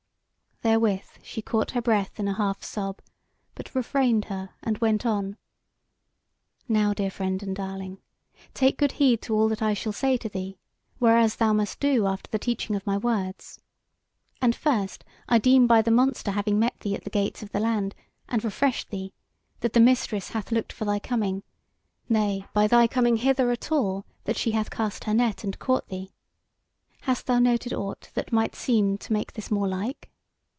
Therewith 0.63 1.17
she 1.23 1.41
caught 1.41 1.71
her 1.71 1.81
breath 1.81 2.19
in 2.19 2.27
a 2.27 2.35
half 2.35 2.63
sob, 2.63 2.99
but 3.55 3.73
refrained 3.73 4.25
her 4.25 4.51
and 4.61 4.77
went 4.77 5.07
on: 5.07 5.37
"Now 6.67 6.93
dear 6.93 7.09
friend 7.09 7.41
and 7.41 7.55
darling, 7.55 7.97
take 8.53 8.77
good 8.77 8.91
heed 8.91 9.23
to 9.23 9.33
all 9.33 9.47
that 9.49 9.63
I 9.63 9.73
shall 9.73 9.91
say 9.91 10.17
to 10.17 10.29
thee, 10.29 10.59
whereas 10.99 11.37
thou 11.37 11.51
must 11.51 11.79
do 11.79 12.05
after 12.05 12.29
the 12.29 12.37
teaching 12.37 12.75
of 12.75 12.85
my 12.85 12.95
words. 12.95 13.59
And 14.39 14.55
first, 14.55 15.03
I 15.27 15.39
deem 15.39 15.65
by 15.65 15.81
the 15.81 15.89
monster 15.89 16.29
having 16.29 16.59
met 16.59 16.79
thee 16.81 16.93
at 16.93 17.05
the 17.05 17.09
gates 17.09 17.41
of 17.41 17.49
the 17.51 17.59
land, 17.59 17.95
and 18.29 18.43
refreshed 18.43 18.91
thee, 18.91 19.15
that 19.61 19.73
the 19.73 19.79
Mistress 19.79 20.29
hath 20.29 20.51
looked 20.51 20.73
for 20.73 20.85
thy 20.85 20.99
coming; 20.99 21.41
nay, 22.07 22.45
by 22.53 22.67
thy 22.67 22.85
coming 22.85 23.17
hither 23.17 23.49
at 23.49 23.71
all, 23.71 24.05
that 24.25 24.37
she 24.37 24.51
hath 24.51 24.69
cast 24.69 25.05
her 25.05 25.13
net 25.15 25.43
and 25.43 25.57
caught 25.57 25.87
thee. 25.87 26.11
Hast 27.01 27.25
thou 27.25 27.39
noted 27.39 27.73
aught 27.73 28.11
that 28.13 28.31
might 28.31 28.53
seem 28.53 28.99
to 28.99 29.11
make 29.11 29.33
this 29.33 29.49
more 29.49 29.67
like?" 29.67 30.09